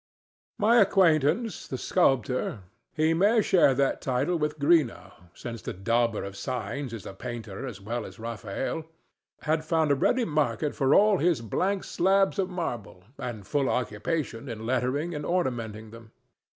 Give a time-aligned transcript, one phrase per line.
[0.57, 6.91] My acquaintance the sculptor—he may share that title with Greenough, since the dauber of signs
[6.91, 11.83] is a painter as well as Raphael—had found a ready market for all his blank
[11.83, 16.11] slabs of marble and full occupation in lettering and ornamenting them.